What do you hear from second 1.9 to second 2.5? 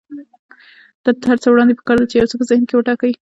ده چې يو څه په